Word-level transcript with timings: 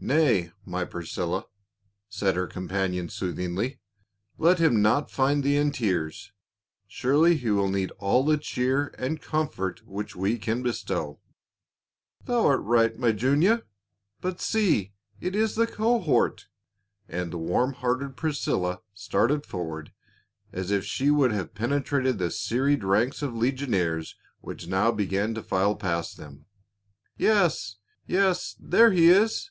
"Nay, 0.10 0.50
my 0.64 0.86
Priscilla," 0.86 1.44
said 2.08 2.34
her 2.34 2.46
companion 2.46 3.10
sooth 3.10 3.36
''READY 3.36 3.36
TO 3.36 3.36
BE 3.36 3.44
OFFERED." 3.56 3.78
441 4.38 4.40
ingly, 4.40 4.46
"let 4.48 4.58
him 4.58 4.80
not 4.82 5.10
find 5.10 5.44
thee 5.44 5.56
in 5.58 5.70
tears; 5.72 6.32
surely 6.88 7.36
he 7.36 7.50
will 7.50 7.68
need 7.68 7.90
all 7.98 8.24
the 8.24 8.38
cheer 8.38 8.94
and 8.96 9.20
comfort 9.20 9.86
which 9.86 10.16
we 10.16 10.38
can 10.38 10.62
be 10.62 10.72
stow." 10.72 11.20
"Thou 12.24 12.46
art 12.46 12.62
right, 12.62 12.98
my 12.98 13.08
Junia.— 13.12 13.64
But 14.22 14.40
see 14.40 14.94
it 15.20 15.36
is 15.36 15.54
the 15.54 15.66
co 15.66 16.00
hort!" 16.00 16.46
and 17.06 17.30
the 17.30 17.36
warm 17.36 17.74
hearted 17.74 18.16
Priscilla 18.16 18.80
started 18.94 19.44
forward 19.44 19.92
as 20.50 20.70
if 20.70 20.82
she 20.86 21.10
would 21.10 21.32
have 21.32 21.54
penetrated 21.54 22.16
the 22.18 22.30
serried 22.30 22.84
ranks 22.84 23.20
of 23.20 23.34
legionaries 23.36 24.16
which 24.40 24.66
now 24.66 24.90
began 24.90 25.34
to 25.34 25.42
file 25.42 25.76
past 25.76 26.16
them." 26.16 26.46
Yes 27.18 27.76
yes, 28.08 28.56
there 28.58 28.92
he 28.92 29.10
is 29.10 29.50